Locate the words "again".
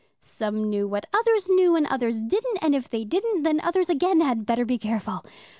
3.87-4.19